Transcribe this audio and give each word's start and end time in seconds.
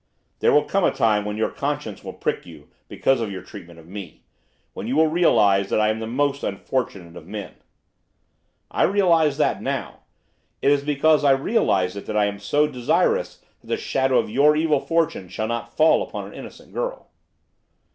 'There 0.39 0.51
will 0.51 0.63
come 0.63 0.83
a 0.83 0.89
time 0.89 1.23
when 1.25 1.37
your 1.37 1.51
conscience 1.51 2.03
will 2.03 2.11
prick 2.11 2.43
you 2.43 2.69
because 2.87 3.21
of 3.21 3.29
your 3.31 3.43
treatment 3.43 3.77
of 3.79 3.87
me; 3.87 4.23
when 4.73 4.87
you 4.87 4.95
will 4.95 5.05
realise 5.05 5.69
that 5.69 5.79
I 5.79 5.89
am 5.89 5.99
the 5.99 6.07
most 6.07 6.43
unfortunate 6.43 7.15
of 7.15 7.27
men.' 7.27 7.53
'I 8.71 8.81
realise 8.85 9.37
that 9.37 9.61
now. 9.61 9.99
It 10.59 10.71
is 10.71 10.83
because 10.83 11.23
I 11.23 11.29
realise 11.33 11.95
it 11.95 12.07
that 12.07 12.17
I 12.17 12.25
am 12.25 12.39
so 12.39 12.65
desirous 12.65 13.45
that 13.59 13.67
the 13.67 13.77
shadow 13.77 14.17
of 14.17 14.27
your 14.27 14.55
evil 14.55 14.79
fortune 14.79 15.29
shall 15.29 15.47
not 15.47 15.77
fall 15.77 16.01
upon 16.01 16.25
an 16.25 16.33
innocent 16.33 16.73
girl. 16.73 17.11